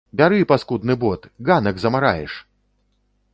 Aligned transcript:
Бяры 0.19 0.37
паскудны 0.51 0.95
бот, 1.03 1.27
ганак 1.51 1.75
замараеш! 1.85 2.39